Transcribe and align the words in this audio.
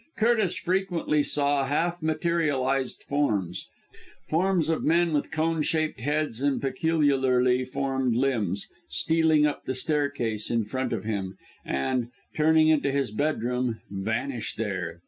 Curtis 0.17 0.55
frequently 0.57 1.21
saw 1.21 1.63
half 1.63 2.01
materialized 2.01 3.03
forms, 3.03 3.67
forms 4.27 4.67
of 4.67 4.83
men 4.83 5.13
with 5.13 5.29
cone 5.29 5.61
shaped 5.61 5.99
heads 5.99 6.41
and 6.41 6.59
peculiarly 6.59 7.63
formed 7.63 8.15
limbs, 8.15 8.67
stealing 8.89 9.45
up 9.45 9.65
the 9.65 9.75
staircase 9.75 10.49
in 10.49 10.65
front 10.65 10.91
of 10.91 11.03
him, 11.03 11.37
and, 11.63 12.07
turning 12.35 12.67
into 12.69 12.91
his 12.91 13.11
bedroom, 13.11 13.79
vanish 13.91 14.55
there. 14.55 14.97